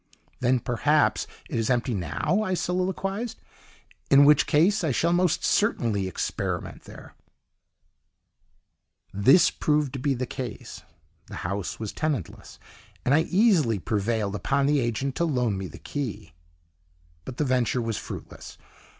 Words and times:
"Then, 0.39 0.57
perhaps, 0.59 1.27
it 1.47 1.59
is 1.59 1.69
empty 1.69 1.93
now?" 1.93 2.41
I 2.41 2.55
soliloquised, 2.55 3.39
"in 4.09 4.25
which 4.25 4.47
case 4.47 4.83
I 4.83 4.89
shall 4.89 5.13
most 5.13 5.43
certainly 5.45 6.07
experiment 6.07 6.85
there." 6.85 7.13
This 9.13 9.51
proved 9.51 9.93
to 9.93 9.99
be 9.99 10.15
the 10.15 10.25
case; 10.25 10.81
the 11.27 11.35
house 11.45 11.79
was 11.79 11.93
tenantless, 11.93 12.57
and 13.05 13.13
I 13.13 13.25
easily 13.29 13.77
prevailed 13.77 14.33
upon 14.33 14.65
the 14.65 14.79
agent 14.79 15.13
to 15.17 15.25
loan 15.25 15.55
me 15.55 15.67
the 15.67 15.77
key. 15.77 16.33
But 17.23 17.37
the 17.37 17.45
venture 17.45 17.79
was 17.79 17.97
fruitless. 17.99 18.57